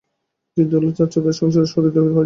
[0.57, 2.19] কী বল ভাই চোখের বালি, সংসারে এমন সুহৃদ কয় জন পাওয়া যায়।